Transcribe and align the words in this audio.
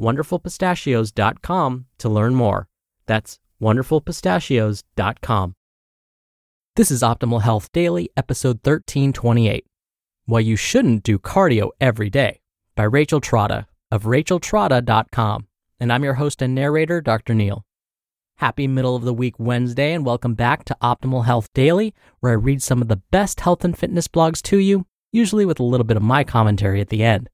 wonderfulpistachios.com 0.00 1.86
to 1.98 2.08
learn 2.08 2.34
more. 2.34 2.68
That's 3.06 3.38
wonderfulpistachios.com. 3.60 5.54
This 6.74 6.90
is 6.90 7.02
Optimal 7.02 7.42
Health 7.42 7.70
Daily, 7.72 8.10
episode 8.16 8.56
1328 8.64 9.66
Why 10.24 10.40
You 10.40 10.56
Shouldn't 10.56 11.02
Do 11.02 11.18
Cardio 11.18 11.70
Every 11.80 12.08
Day 12.08 12.40
by 12.74 12.84
Rachel 12.84 13.20
Trotta 13.20 13.66
of 13.90 14.04
racheltrotta.com. 14.04 15.46
And 15.78 15.92
I'm 15.92 16.04
your 16.04 16.14
host 16.14 16.40
and 16.40 16.54
narrator, 16.54 17.00
Dr. 17.00 17.34
Neal. 17.34 17.64
Happy 18.36 18.66
middle 18.66 18.96
of 18.96 19.02
the 19.02 19.12
week 19.12 19.34
Wednesday, 19.38 19.92
and 19.92 20.06
welcome 20.06 20.34
back 20.34 20.64
to 20.64 20.76
Optimal 20.82 21.26
Health 21.26 21.48
Daily, 21.52 21.94
where 22.20 22.32
I 22.32 22.36
read 22.36 22.62
some 22.62 22.80
of 22.80 22.88
the 22.88 23.02
best 23.10 23.40
health 23.40 23.64
and 23.64 23.76
fitness 23.76 24.08
blogs 24.08 24.40
to 24.42 24.56
you, 24.56 24.86
usually 25.12 25.44
with 25.44 25.60
a 25.60 25.64
little 25.64 25.84
bit 25.84 25.96
of 25.98 26.02
my 26.02 26.24
commentary 26.24 26.80
at 26.80 26.88
the 26.88 27.04
end. 27.04 27.28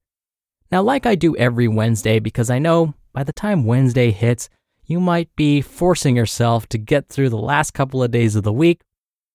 Now, 0.71 0.83
like 0.83 1.07
I 1.07 1.15
do 1.15 1.37
every 1.37 1.67
Wednesday, 1.67 2.19
because 2.19 2.51
I 2.51 2.59
know 2.59 2.95
by 3.13 3.25
the 3.25 3.33
time 3.33 3.65
Wednesday 3.65 4.11
hits, 4.11 4.51
you 4.85 5.01
might 5.01 5.35
be 5.35 5.61
forcing 5.61 6.17
yourself 6.17 6.69
to 6.69 6.79
get 6.79 7.09
through 7.09 7.31
the 7.31 7.39
last 7.39 7.73
couple 7.73 8.03
of 8.03 8.11
days 8.11 8.37
of 8.37 8.43
the 8.43 8.53
week, 8.53 8.83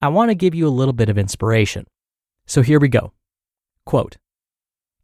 I 0.02 0.10
want 0.10 0.30
to 0.30 0.36
give 0.36 0.54
you 0.54 0.68
a 0.68 0.70
little 0.70 0.94
bit 0.94 1.10
of 1.10 1.18
inspiration. 1.18 1.86
So 2.46 2.62
here 2.62 2.80
we 2.80 2.88
go. 2.88 3.14
Quote 3.86 4.18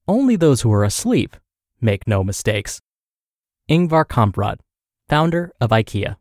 Only 0.08 0.36
those 0.36 0.62
who 0.62 0.72
are 0.72 0.84
asleep 0.84 1.36
make 1.82 2.08
no 2.08 2.24
mistakes. 2.24 2.82
Ingvar 3.70 4.06
Kamprad, 4.06 4.60
founder 5.08 5.52
of 5.62 5.70
IKEA. 5.70 6.18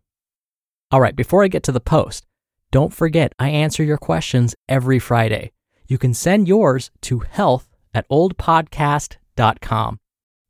All 0.91 1.01
right, 1.01 1.17
before 1.17 1.45
I 1.45 1.49
get 1.49 1.63
to 1.65 1.73
the 1.73 1.81
post, 1.81 2.25
don't 2.71 2.95
forget 2.95 3.33
I 3.39 3.49
answer 3.49 3.83
your 3.83 3.99
questions 3.99 4.55
every 4.69 4.99
Friday. 4.99 5.53
You 5.87 5.99
can 5.99 6.15
send 6.15 6.49
yours 6.49 6.91
to 7.03 7.21
health 7.21 7.69
at 7.93 8.09
oldpodcast.com. 8.09 9.19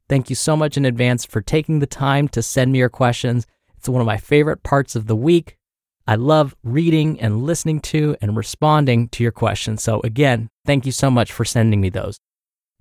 Thank 0.08 0.31
you 0.31 0.36
so 0.36 0.56
much 0.56 0.77
in 0.77 0.84
advance 0.84 1.25
for 1.25 1.41
taking 1.41 1.78
the 1.78 1.86
time 1.86 2.28
to 2.28 2.42
send 2.42 2.72
me 2.72 2.78
your 2.78 2.89
questions. 2.89 3.47
It's 3.77 3.89
one 3.89 4.00
of 4.00 4.06
my 4.06 4.17
favorite 4.17 4.62
parts 4.62 4.97
of 4.97 5.06
the 5.06 5.17
week. 5.17 5.56
I 6.06 6.14
love 6.14 6.56
reading 6.64 7.20
and 7.20 7.42
listening 7.42 7.81
to 7.81 8.16
and 8.22 8.34
responding 8.34 9.09
to 9.11 9.22
your 9.22 9.33
questions. 9.33 9.83
So, 9.83 10.00
again, 10.03 10.48
thank 10.64 10.86
you 10.86 10.92
so 10.92 11.11
much 11.11 11.31
for 11.31 11.44
sending 11.44 11.82
me 11.82 11.91
those. 11.91 12.19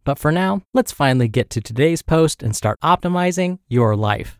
But 0.05 0.17
for 0.17 0.31
now, 0.31 0.61
let's 0.73 0.93
finally 0.93 1.27
get 1.27 1.49
to 1.49 1.61
today's 1.61 2.01
post 2.01 2.41
and 2.41 2.55
start 2.55 2.79
optimizing 2.81 3.59
your 3.67 3.97
life. 3.97 4.39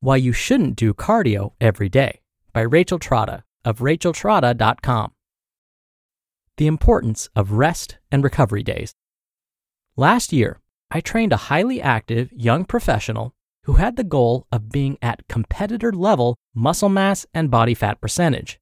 Why 0.00 0.16
You 0.16 0.32
Shouldn't 0.32 0.76
Do 0.76 0.92
Cardio 0.92 1.52
Every 1.60 1.88
Day 1.88 2.20
by 2.52 2.60
Rachel 2.60 2.98
Trotta 2.98 3.44
of 3.64 3.78
racheltrotta.com. 3.78 5.12
The 6.56 6.66
importance 6.66 7.28
of 7.34 7.52
rest 7.52 7.98
and 8.10 8.22
recovery 8.22 8.62
days. 8.62 8.94
Last 9.96 10.32
year, 10.32 10.60
I 10.90 11.00
trained 11.00 11.32
a 11.32 11.48
highly 11.48 11.80
active 11.80 12.30
young 12.32 12.64
professional 12.64 13.34
who 13.64 13.74
had 13.74 13.96
the 13.96 14.04
goal 14.04 14.46
of 14.52 14.70
being 14.70 14.98
at 15.00 15.26
competitor 15.28 15.92
level 15.92 16.36
muscle 16.54 16.88
mass 16.88 17.24
and 17.32 17.50
body 17.50 17.74
fat 17.74 18.00
percentage. 18.00 18.58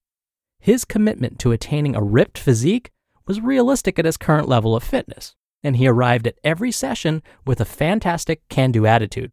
His 0.60 0.84
commitment 0.84 1.38
to 1.40 1.52
attaining 1.52 1.96
a 1.96 2.02
ripped 2.02 2.38
physique 2.38 2.90
was 3.26 3.40
realistic 3.40 3.98
at 3.98 4.04
his 4.04 4.16
current 4.16 4.48
level 4.48 4.76
of 4.76 4.82
fitness, 4.84 5.34
and 5.64 5.76
he 5.76 5.88
arrived 5.88 6.26
at 6.26 6.38
every 6.44 6.70
session 6.70 7.22
with 7.46 7.60
a 7.60 7.64
fantastic 7.64 8.46
can 8.48 8.70
do 8.70 8.86
attitude. 8.86 9.32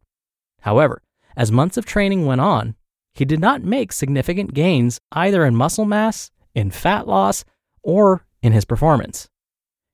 However, 0.62 1.02
as 1.36 1.52
months 1.52 1.76
of 1.76 1.84
training 1.84 2.26
went 2.26 2.40
on, 2.40 2.74
he 3.14 3.24
did 3.24 3.40
not 3.40 3.62
make 3.62 3.92
significant 3.92 4.54
gains 4.54 5.00
either 5.12 5.44
in 5.44 5.54
muscle 5.54 5.84
mass, 5.84 6.30
in 6.54 6.70
fat 6.70 7.06
loss, 7.06 7.44
or 7.82 8.24
in 8.42 8.52
his 8.52 8.64
performance. 8.64 9.28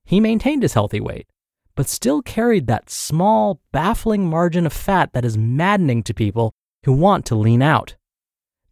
He 0.05 0.19
maintained 0.19 0.61
his 0.61 0.73
healthy 0.73 0.99
weight, 0.99 1.27
but 1.75 1.89
still 1.89 2.21
carried 2.21 2.67
that 2.67 2.89
small, 2.89 3.59
baffling 3.71 4.29
margin 4.29 4.65
of 4.65 4.73
fat 4.73 5.13
that 5.13 5.25
is 5.25 5.37
maddening 5.37 6.03
to 6.03 6.13
people 6.13 6.53
who 6.83 6.93
want 6.93 7.25
to 7.25 7.35
lean 7.35 7.61
out. 7.61 7.95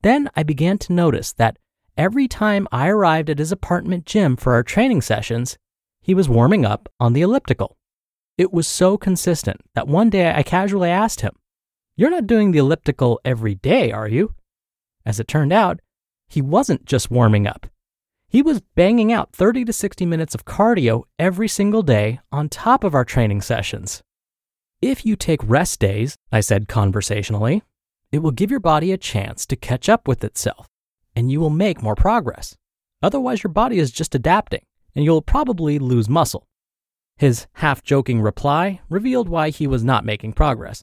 Then 0.01 0.29
I 0.35 0.43
began 0.43 0.77
to 0.79 0.93
notice 0.93 1.33
that 1.33 1.57
every 1.97 2.27
time 2.27 2.67
I 2.71 2.87
arrived 2.87 3.29
at 3.29 3.39
his 3.39 3.51
apartment 3.51 4.05
gym 4.05 4.35
for 4.35 4.53
our 4.53 4.63
training 4.63 5.01
sessions, 5.01 5.57
he 6.01 6.13
was 6.13 6.29
warming 6.29 6.65
up 6.65 6.89
on 6.99 7.13
the 7.13 7.21
elliptical. 7.21 7.77
It 8.37 8.51
was 8.51 8.67
so 8.67 8.97
consistent 8.97 9.61
that 9.75 9.87
one 9.87 10.09
day 10.09 10.33
I 10.33 10.43
casually 10.43 10.89
asked 10.89 11.21
him, 11.21 11.33
You're 11.95 12.09
not 12.09 12.27
doing 12.27 12.51
the 12.51 12.59
elliptical 12.59 13.19
every 13.23 13.55
day, 13.55 13.91
are 13.91 14.07
you? 14.07 14.33
As 15.05 15.19
it 15.19 15.27
turned 15.27 15.53
out, 15.53 15.79
he 16.27 16.41
wasn't 16.41 16.85
just 16.85 17.11
warming 17.11 17.47
up. 17.47 17.67
He 18.33 18.41
was 18.41 18.61
banging 18.73 19.13
out 19.13 19.31
30 19.31 19.63
to 19.65 19.71
60 19.71 20.07
minutes 20.07 20.33
of 20.33 20.43
cardio 20.43 21.03
every 21.19 21.47
single 21.47 21.83
day 21.83 22.19
on 22.31 22.49
top 22.49 22.83
of 22.83 22.95
our 22.95 23.05
training 23.05 23.41
sessions. 23.43 24.01
If 24.81 25.05
you 25.05 25.15
take 25.15 25.39
rest 25.43 25.79
days, 25.79 26.17
I 26.31 26.39
said 26.39 26.67
conversationally, 26.67 27.61
it 28.11 28.23
will 28.23 28.31
give 28.31 28.49
your 28.49 28.59
body 28.59 28.91
a 28.91 28.97
chance 28.97 29.45
to 29.45 29.55
catch 29.55 29.87
up 29.87 30.07
with 30.07 30.23
itself 30.23 30.65
and 31.15 31.31
you 31.31 31.39
will 31.39 31.51
make 31.51 31.83
more 31.83 31.93
progress. 31.93 32.57
Otherwise, 33.03 33.43
your 33.43 33.53
body 33.53 33.77
is 33.77 33.91
just 33.91 34.15
adapting 34.15 34.65
and 34.95 35.05
you'll 35.05 35.21
probably 35.21 35.77
lose 35.77 36.09
muscle. 36.09 36.47
His 37.17 37.45
half 37.53 37.83
joking 37.83 38.19
reply 38.19 38.81
revealed 38.89 39.29
why 39.29 39.51
he 39.51 39.67
was 39.67 39.83
not 39.83 40.05
making 40.05 40.33
progress. 40.33 40.81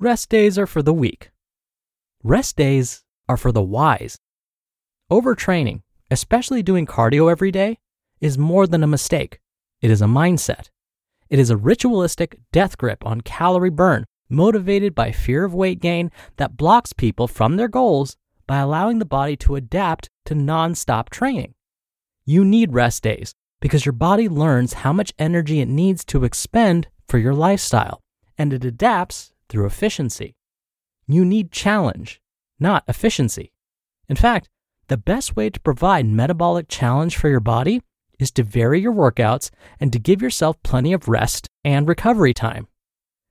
Rest 0.00 0.30
days 0.30 0.58
are 0.58 0.66
for 0.66 0.82
the 0.82 0.92
weak. 0.92 1.30
Rest 2.24 2.56
days 2.56 3.04
are 3.28 3.36
for 3.36 3.52
the 3.52 3.62
wise. 3.62 4.18
Overtraining 5.12 5.82
especially 6.10 6.62
doing 6.62 6.86
cardio 6.86 7.30
every 7.30 7.50
day, 7.50 7.78
is 8.20 8.38
more 8.38 8.66
than 8.66 8.82
a 8.82 8.86
mistake. 8.86 9.40
It 9.80 9.90
is 9.90 10.00
a 10.00 10.06
mindset. 10.06 10.70
It 11.28 11.38
is 11.38 11.50
a 11.50 11.56
ritualistic 11.56 12.38
death 12.52 12.78
grip 12.78 13.04
on 13.04 13.20
calorie 13.20 13.70
burn, 13.70 14.04
motivated 14.28 14.94
by 14.94 15.12
fear 15.12 15.44
of 15.44 15.54
weight 15.54 15.80
gain 15.80 16.10
that 16.36 16.56
blocks 16.56 16.92
people 16.92 17.28
from 17.28 17.56
their 17.56 17.68
goals 17.68 18.16
by 18.46 18.58
allowing 18.58 18.98
the 18.98 19.04
body 19.04 19.36
to 19.36 19.56
adapt 19.56 20.08
to 20.24 20.34
non-stop 20.34 21.10
training. 21.10 21.54
You 22.24 22.44
need 22.44 22.72
rest 22.72 23.02
days 23.02 23.34
because 23.60 23.84
your 23.84 23.92
body 23.92 24.28
learns 24.28 24.74
how 24.74 24.92
much 24.92 25.12
energy 25.18 25.60
it 25.60 25.68
needs 25.68 26.04
to 26.06 26.24
expend 26.24 26.88
for 27.08 27.18
your 27.18 27.34
lifestyle, 27.34 28.02
and 28.36 28.52
it 28.52 28.64
adapts 28.64 29.32
through 29.48 29.66
efficiency. 29.66 30.36
You 31.06 31.24
need 31.24 31.52
challenge, 31.52 32.20
not 32.58 32.84
efficiency. 32.88 33.52
In 34.08 34.16
fact, 34.16 34.48
the 34.88 34.96
best 34.96 35.36
way 35.36 35.50
to 35.50 35.60
provide 35.60 36.06
metabolic 36.06 36.66
challenge 36.68 37.16
for 37.16 37.28
your 37.28 37.40
body 37.40 37.82
is 38.18 38.30
to 38.32 38.42
vary 38.42 38.80
your 38.80 38.92
workouts 38.92 39.50
and 39.80 39.92
to 39.92 39.98
give 39.98 40.22
yourself 40.22 40.62
plenty 40.62 40.92
of 40.92 41.08
rest 41.08 41.48
and 41.64 41.88
recovery 41.88 42.32
time. 42.32 42.68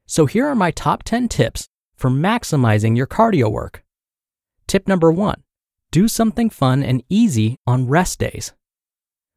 So 0.06 0.26
here 0.26 0.46
are 0.48 0.56
my 0.56 0.72
top 0.72 1.04
10 1.04 1.30
tips 1.30 1.68
for 1.96 2.10
maximizing 2.10 2.96
your 2.96 3.08
cardio 3.08 3.52
work. 3.52 3.84
Tip 4.68 4.88
number 4.88 5.12
one 5.12 5.42
do 5.92 6.08
something 6.10 6.50
fun 6.50 6.84
and 6.84 7.04
easy 7.08 7.58
on 7.66 7.88
rest 7.88 8.20
days. 8.20 8.52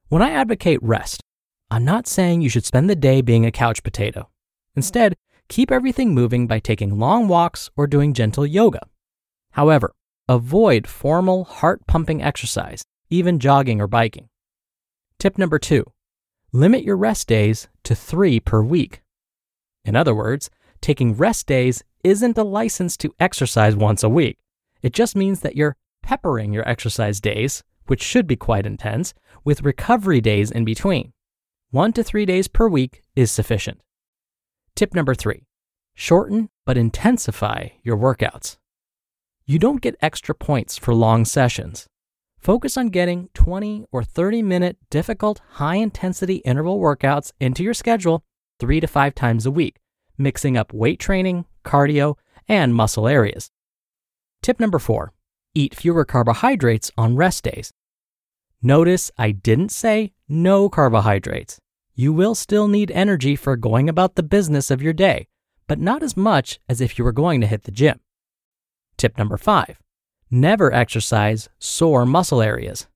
When 0.08 0.22
I 0.22 0.30
advocate 0.30 0.82
rest, 0.82 1.22
I'm 1.70 1.84
not 1.84 2.08
saying 2.08 2.40
you 2.40 2.48
should 2.48 2.64
spend 2.64 2.90
the 2.90 2.96
day 2.96 3.20
being 3.20 3.46
a 3.46 3.52
couch 3.52 3.84
potato. 3.84 4.28
Instead, 4.74 5.14
keep 5.48 5.70
everything 5.70 6.14
moving 6.14 6.48
by 6.48 6.58
taking 6.58 6.98
long 6.98 7.28
walks 7.28 7.70
or 7.76 7.86
doing 7.86 8.12
gentle 8.12 8.44
yoga. 8.44 8.80
However, 9.52 9.94
Avoid 10.30 10.86
formal, 10.86 11.44
heart 11.44 11.86
pumping 11.86 12.22
exercise, 12.22 12.84
even 13.08 13.38
jogging 13.38 13.80
or 13.80 13.86
biking. 13.86 14.28
Tip 15.18 15.38
number 15.38 15.58
two 15.58 15.84
limit 16.52 16.82
your 16.82 16.98
rest 16.98 17.26
days 17.26 17.68
to 17.84 17.94
three 17.94 18.38
per 18.38 18.62
week. 18.62 19.00
In 19.86 19.96
other 19.96 20.14
words, 20.14 20.50
taking 20.82 21.14
rest 21.14 21.46
days 21.46 21.82
isn't 22.04 22.36
a 22.36 22.44
license 22.44 22.98
to 22.98 23.14
exercise 23.18 23.74
once 23.74 24.02
a 24.02 24.08
week. 24.10 24.36
It 24.82 24.92
just 24.92 25.16
means 25.16 25.40
that 25.40 25.56
you're 25.56 25.76
peppering 26.02 26.52
your 26.52 26.68
exercise 26.68 27.20
days, 27.20 27.64
which 27.86 28.02
should 28.02 28.26
be 28.26 28.36
quite 28.36 28.66
intense, 28.66 29.14
with 29.44 29.62
recovery 29.62 30.20
days 30.20 30.50
in 30.50 30.64
between. 30.64 31.12
One 31.70 31.94
to 31.94 32.04
three 32.04 32.26
days 32.26 32.48
per 32.48 32.68
week 32.68 33.02
is 33.16 33.32
sufficient. 33.32 33.80
Tip 34.74 34.94
number 34.94 35.14
three 35.14 35.46
shorten 35.94 36.50
but 36.66 36.76
intensify 36.76 37.68
your 37.82 37.96
workouts. 37.96 38.58
You 39.50 39.58
don't 39.58 39.80
get 39.80 39.96
extra 40.02 40.34
points 40.34 40.76
for 40.76 40.92
long 40.92 41.24
sessions. 41.24 41.86
Focus 42.38 42.76
on 42.76 42.90
getting 42.90 43.30
20 43.32 43.86
or 43.90 44.04
30 44.04 44.42
minute 44.42 44.76
difficult, 44.90 45.40
high 45.52 45.76
intensity 45.76 46.36
interval 46.44 46.78
workouts 46.78 47.32
into 47.40 47.62
your 47.62 47.72
schedule 47.72 48.22
three 48.60 48.78
to 48.78 48.86
five 48.86 49.14
times 49.14 49.46
a 49.46 49.50
week, 49.50 49.78
mixing 50.18 50.58
up 50.58 50.74
weight 50.74 51.00
training, 51.00 51.46
cardio, 51.64 52.16
and 52.46 52.74
muscle 52.74 53.08
areas. 53.08 53.50
Tip 54.42 54.60
number 54.60 54.78
four 54.78 55.14
eat 55.54 55.74
fewer 55.74 56.04
carbohydrates 56.04 56.90
on 56.98 57.16
rest 57.16 57.44
days. 57.44 57.72
Notice 58.60 59.10
I 59.16 59.30
didn't 59.30 59.72
say 59.72 60.12
no 60.28 60.68
carbohydrates. 60.68 61.58
You 61.94 62.12
will 62.12 62.34
still 62.34 62.68
need 62.68 62.90
energy 62.90 63.34
for 63.34 63.56
going 63.56 63.88
about 63.88 64.14
the 64.14 64.22
business 64.22 64.70
of 64.70 64.82
your 64.82 64.92
day, 64.92 65.26
but 65.66 65.80
not 65.80 66.02
as 66.02 66.18
much 66.18 66.60
as 66.68 66.82
if 66.82 66.98
you 66.98 67.04
were 67.06 67.12
going 67.12 67.40
to 67.40 67.46
hit 67.46 67.62
the 67.62 67.70
gym. 67.70 67.98
Tip 68.98 69.16
number 69.16 69.36
five 69.36 69.78
never 70.30 70.70
exercise 70.74 71.48
sore 71.58 72.04
muscle 72.04 72.42
areas. 72.42 72.86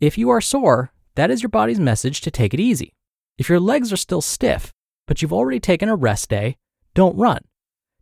If 0.00 0.18
you 0.18 0.30
are 0.30 0.40
sore, 0.40 0.92
that 1.14 1.30
is 1.30 1.42
your 1.42 1.50
body's 1.50 1.78
message 1.78 2.22
to 2.22 2.30
take 2.30 2.52
it 2.54 2.58
easy. 2.58 2.94
If 3.38 3.48
your 3.48 3.60
legs 3.60 3.92
are 3.92 3.96
still 3.96 4.22
stiff, 4.22 4.72
but 5.06 5.22
you've 5.22 5.32
already 5.32 5.60
taken 5.60 5.88
a 5.88 5.94
rest 5.94 6.30
day, 6.30 6.56
don't 6.94 7.16
run. 7.16 7.42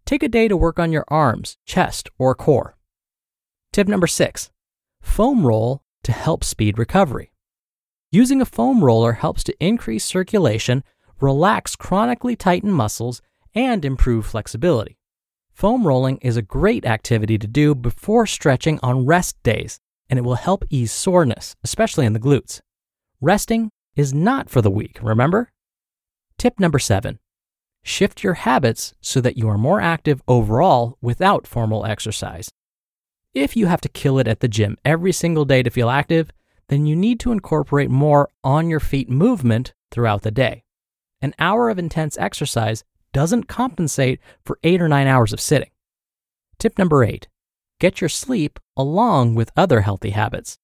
Take 0.06 0.22
a 0.22 0.28
day 0.28 0.48
to 0.48 0.56
work 0.56 0.78
on 0.78 0.92
your 0.92 1.04
arms, 1.08 1.58
chest, 1.66 2.08
or 2.18 2.34
core. 2.34 2.76
Tip 3.72 3.88
number 3.88 4.06
six 4.06 4.50
foam 5.00 5.44
roll 5.44 5.82
to 6.04 6.12
help 6.12 6.44
speed 6.44 6.78
recovery. 6.78 7.32
Using 8.12 8.40
a 8.40 8.46
foam 8.46 8.82
roller 8.82 9.12
helps 9.14 9.44
to 9.44 9.64
increase 9.64 10.04
circulation, 10.04 10.84
relax 11.20 11.76
chronically 11.76 12.36
tightened 12.36 12.74
muscles, 12.74 13.20
and 13.54 13.84
improve 13.84 14.24
flexibility. 14.24 14.97
Foam 15.58 15.88
rolling 15.88 16.18
is 16.18 16.36
a 16.36 16.42
great 16.42 16.86
activity 16.86 17.36
to 17.36 17.48
do 17.48 17.74
before 17.74 18.26
stretching 18.26 18.78
on 18.80 19.06
rest 19.06 19.42
days, 19.42 19.80
and 20.08 20.16
it 20.16 20.22
will 20.22 20.36
help 20.36 20.64
ease 20.70 20.92
soreness, 20.92 21.56
especially 21.64 22.06
in 22.06 22.12
the 22.12 22.20
glutes. 22.20 22.60
Resting 23.20 23.72
is 23.96 24.14
not 24.14 24.48
for 24.48 24.62
the 24.62 24.70
weak, 24.70 25.00
remember? 25.02 25.50
Tip 26.38 26.60
number 26.60 26.78
seven 26.78 27.18
shift 27.82 28.22
your 28.22 28.34
habits 28.34 28.94
so 29.00 29.20
that 29.20 29.36
you 29.36 29.48
are 29.48 29.58
more 29.58 29.80
active 29.80 30.22
overall 30.28 30.96
without 31.00 31.44
formal 31.44 31.84
exercise. 31.84 32.52
If 33.34 33.56
you 33.56 33.66
have 33.66 33.80
to 33.80 33.88
kill 33.88 34.20
it 34.20 34.28
at 34.28 34.38
the 34.38 34.46
gym 34.46 34.76
every 34.84 35.10
single 35.10 35.44
day 35.44 35.64
to 35.64 35.70
feel 35.70 35.90
active, 35.90 36.30
then 36.68 36.86
you 36.86 36.94
need 36.94 37.18
to 37.18 37.32
incorporate 37.32 37.90
more 37.90 38.28
on 38.44 38.70
your 38.70 38.78
feet 38.78 39.10
movement 39.10 39.74
throughout 39.90 40.22
the 40.22 40.30
day. 40.30 40.62
An 41.20 41.34
hour 41.40 41.68
of 41.68 41.80
intense 41.80 42.16
exercise 42.16 42.84
doesn't 43.12 43.48
compensate 43.48 44.20
for 44.44 44.58
eight 44.62 44.80
or 44.80 44.88
nine 44.88 45.06
hours 45.06 45.32
of 45.32 45.40
sitting. 45.40 45.70
Tip 46.58 46.78
number 46.78 47.04
eight 47.04 47.28
get 47.80 48.00
your 48.00 48.08
sleep 48.08 48.58
along 48.76 49.36
with 49.36 49.52
other 49.56 49.82
healthy 49.82 50.10
habits. 50.10 50.58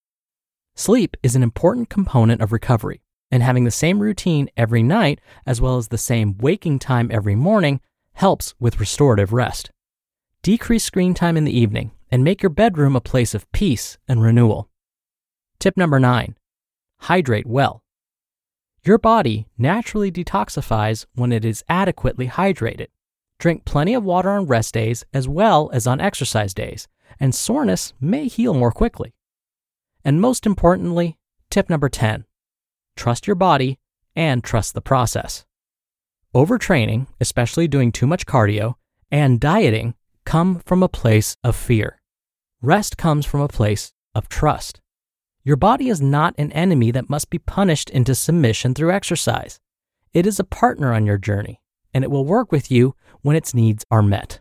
Sleep 0.74 1.16
is 1.22 1.36
an 1.36 1.42
important 1.44 1.88
component 1.88 2.40
of 2.40 2.50
recovery, 2.50 3.02
and 3.30 3.42
having 3.42 3.62
the 3.62 3.70
same 3.70 4.00
routine 4.00 4.48
every 4.56 4.82
night 4.82 5.20
as 5.46 5.60
well 5.60 5.76
as 5.76 5.88
the 5.88 5.98
same 5.98 6.36
waking 6.38 6.80
time 6.80 7.10
every 7.12 7.36
morning 7.36 7.80
helps 8.14 8.54
with 8.58 8.80
restorative 8.80 9.32
rest. 9.32 9.70
Decrease 10.42 10.84
screen 10.84 11.14
time 11.14 11.36
in 11.36 11.44
the 11.44 11.56
evening 11.56 11.92
and 12.10 12.24
make 12.24 12.42
your 12.42 12.50
bedroom 12.50 12.96
a 12.96 13.00
place 13.00 13.34
of 13.34 13.50
peace 13.52 13.98
and 14.08 14.22
renewal. 14.22 14.68
Tip 15.60 15.76
number 15.76 16.00
nine 16.00 16.36
hydrate 17.00 17.46
well. 17.46 17.83
Your 18.86 18.98
body 18.98 19.46
naturally 19.56 20.12
detoxifies 20.12 21.06
when 21.14 21.32
it 21.32 21.42
is 21.42 21.64
adequately 21.70 22.28
hydrated. 22.28 22.88
Drink 23.38 23.64
plenty 23.64 23.94
of 23.94 24.04
water 24.04 24.28
on 24.30 24.46
rest 24.46 24.74
days 24.74 25.06
as 25.14 25.26
well 25.26 25.70
as 25.72 25.86
on 25.86 26.02
exercise 26.02 26.52
days, 26.52 26.86
and 27.18 27.34
soreness 27.34 27.94
may 27.98 28.28
heal 28.28 28.52
more 28.52 28.72
quickly. 28.72 29.14
And 30.04 30.20
most 30.20 30.44
importantly, 30.44 31.16
tip 31.48 31.70
number 31.70 31.88
10 31.88 32.26
trust 32.94 33.26
your 33.26 33.36
body 33.36 33.78
and 34.14 34.44
trust 34.44 34.74
the 34.74 34.82
process. 34.82 35.46
Overtraining, 36.34 37.06
especially 37.20 37.66
doing 37.66 37.90
too 37.90 38.06
much 38.06 38.26
cardio, 38.26 38.74
and 39.10 39.40
dieting 39.40 39.94
come 40.26 40.60
from 40.60 40.82
a 40.82 40.88
place 40.88 41.36
of 41.42 41.56
fear. 41.56 42.00
Rest 42.60 42.98
comes 42.98 43.24
from 43.24 43.40
a 43.40 43.48
place 43.48 43.92
of 44.14 44.28
trust. 44.28 44.80
Your 45.46 45.56
body 45.56 45.90
is 45.90 46.00
not 46.00 46.34
an 46.38 46.50
enemy 46.52 46.90
that 46.92 47.10
must 47.10 47.28
be 47.28 47.38
punished 47.38 47.90
into 47.90 48.14
submission 48.14 48.72
through 48.72 48.92
exercise. 48.92 49.60
It 50.14 50.26
is 50.26 50.40
a 50.40 50.44
partner 50.44 50.94
on 50.94 51.04
your 51.04 51.18
journey, 51.18 51.60
and 51.92 52.02
it 52.02 52.10
will 52.10 52.24
work 52.24 52.50
with 52.50 52.70
you 52.70 52.94
when 53.20 53.36
its 53.36 53.52
needs 53.52 53.84
are 53.90 54.00
met. 54.00 54.40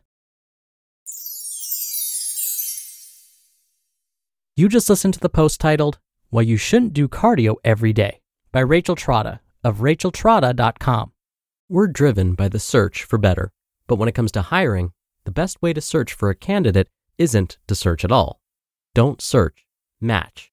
You 4.56 4.70
just 4.70 4.90
listened 4.90 5.16
to 5.16 5.20
the 5.20 5.28
post 5.28 5.60
titled, 5.60 6.00
Why 6.30 6.44
You 6.44 6.56
Shouldn't 6.56 6.94
Do 6.94 7.10
Cardio 7.10 7.56
Every 7.66 7.92
Day 7.92 8.22
by 8.54 8.62
Rachel 8.62 8.96
Trotta 8.96 9.40
of 9.62 9.80
racheltrotta.com. 9.80 11.12
We're 11.68 11.88
driven 11.88 12.34
by 12.34 12.48
the 12.48 12.60
search 12.60 13.04
for 13.04 13.18
better, 13.18 13.52
but 13.88 13.98
when 13.98 14.08
it 14.08 14.16
comes 14.16 14.32
to 14.34 14.42
hiring, 14.42 14.94
the 15.26 15.32
best 15.32 15.62
way 15.62 15.74
to 15.74 15.82
search 15.82 16.14
for 16.14 16.30
a 16.30 16.36
candidate 16.36 16.88
isn't 17.18 17.58
to 17.68 17.76
search 17.76 18.06
at 18.06 18.12
all. 18.12 18.40
Don't 18.94 19.22
search, 19.22 19.66
match 20.00 20.53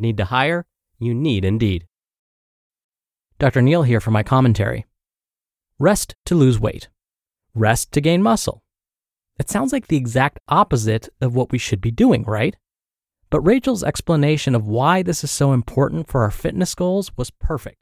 Need 0.00 0.16
to 0.16 0.24
hire? 0.24 0.66
You 0.98 1.14
need 1.14 1.44
Indeed. 1.44 1.86
Dr. 3.38 3.62
Neal 3.62 3.82
here 3.82 4.00
for 4.00 4.10
my 4.10 4.22
commentary. 4.22 4.86
Rest 5.78 6.14
to 6.26 6.34
lose 6.34 6.58
weight. 6.58 6.88
Rest 7.54 7.92
to 7.92 8.00
gain 8.00 8.22
muscle. 8.22 8.62
It 9.38 9.48
sounds 9.48 9.72
like 9.72 9.86
the 9.86 9.96
exact 9.96 10.38
opposite 10.48 11.08
of 11.20 11.34
what 11.34 11.52
we 11.52 11.58
should 11.58 11.80
be 11.80 11.90
doing, 11.90 12.24
right? 12.24 12.56
But 13.30 13.40
Rachel's 13.40 13.84
explanation 13.84 14.54
of 14.54 14.66
why 14.66 15.02
this 15.02 15.22
is 15.22 15.30
so 15.30 15.52
important 15.52 16.08
for 16.08 16.22
our 16.22 16.30
fitness 16.30 16.74
goals 16.74 17.10
was 17.16 17.30
perfect. 17.30 17.78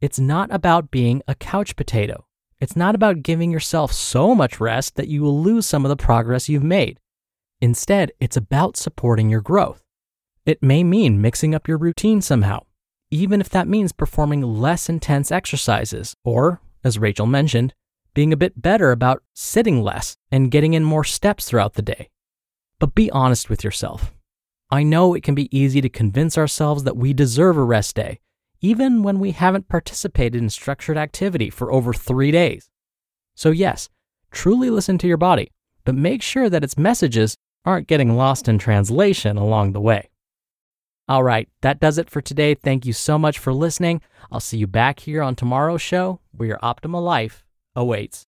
It's 0.00 0.20
not 0.20 0.52
about 0.52 0.90
being 0.90 1.22
a 1.26 1.34
couch 1.34 1.74
potato. 1.76 2.26
It's 2.60 2.76
not 2.76 2.94
about 2.94 3.22
giving 3.22 3.50
yourself 3.50 3.92
so 3.92 4.34
much 4.34 4.60
rest 4.60 4.96
that 4.96 5.08
you 5.08 5.22
will 5.22 5.40
lose 5.40 5.66
some 5.66 5.84
of 5.84 5.88
the 5.88 5.96
progress 5.96 6.48
you've 6.48 6.62
made. 6.62 7.00
Instead, 7.60 8.12
it's 8.20 8.36
about 8.36 8.76
supporting 8.76 9.30
your 9.30 9.40
growth. 9.40 9.82
It 10.46 10.62
may 10.62 10.82
mean 10.82 11.20
mixing 11.20 11.54
up 11.54 11.68
your 11.68 11.76
routine 11.76 12.22
somehow, 12.22 12.60
even 13.10 13.40
if 13.40 13.50
that 13.50 13.68
means 13.68 13.92
performing 13.92 14.40
less 14.40 14.88
intense 14.88 15.30
exercises, 15.30 16.14
or, 16.24 16.62
as 16.82 16.98
Rachel 16.98 17.26
mentioned, 17.26 17.74
being 18.14 18.32
a 18.32 18.36
bit 18.36 18.62
better 18.62 18.92
about 18.92 19.22
sitting 19.34 19.82
less 19.82 20.16
and 20.30 20.50
getting 20.50 20.72
in 20.72 20.84
more 20.84 21.04
steps 21.04 21.46
throughout 21.46 21.74
the 21.74 21.82
day. 21.82 22.08
But 22.78 22.94
be 22.94 23.10
honest 23.10 23.50
with 23.50 23.62
yourself. 23.62 24.12
I 24.70 24.82
know 24.82 25.12
it 25.12 25.22
can 25.22 25.34
be 25.34 25.54
easy 25.56 25.80
to 25.80 25.88
convince 25.88 26.38
ourselves 26.38 26.84
that 26.84 26.96
we 26.96 27.12
deserve 27.12 27.56
a 27.56 27.62
rest 27.62 27.96
day, 27.96 28.20
even 28.60 29.02
when 29.02 29.18
we 29.18 29.32
haven't 29.32 29.68
participated 29.68 30.40
in 30.40 30.48
structured 30.48 30.96
activity 30.96 31.50
for 31.50 31.70
over 31.70 31.92
three 31.92 32.30
days. 32.30 32.70
So, 33.34 33.50
yes, 33.50 33.90
truly 34.30 34.70
listen 34.70 34.96
to 34.98 35.06
your 35.06 35.18
body 35.18 35.50
but 35.86 35.94
make 35.94 36.20
sure 36.20 36.50
that 36.50 36.64
its 36.64 36.76
messages 36.76 37.38
aren't 37.64 37.86
getting 37.86 38.16
lost 38.16 38.48
in 38.48 38.58
translation 38.58 39.38
along 39.38 39.72
the 39.72 39.80
way. 39.80 40.10
All 41.08 41.22
right, 41.22 41.48
that 41.60 41.78
does 41.78 41.98
it 41.98 42.10
for 42.10 42.20
today. 42.20 42.54
Thank 42.54 42.84
you 42.84 42.92
so 42.92 43.16
much 43.16 43.38
for 43.38 43.52
listening. 43.52 44.00
I'll 44.32 44.40
see 44.40 44.58
you 44.58 44.66
back 44.66 45.00
here 45.00 45.22
on 45.22 45.36
tomorrow's 45.36 45.82
show 45.82 46.20
where 46.32 46.48
your 46.48 46.58
optimal 46.58 47.02
life 47.02 47.44
awaits. 47.76 48.26